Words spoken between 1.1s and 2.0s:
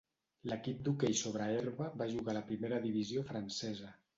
sobre herba